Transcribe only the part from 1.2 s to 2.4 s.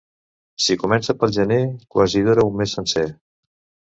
pel gener, quasi